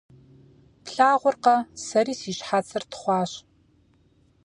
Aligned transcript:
Плъагъуркъэ, 0.85 1.55
сэри 1.83 2.13
си 2.19 2.31
щхьэцыр 2.37 2.83
тхъуащ. 2.91 3.31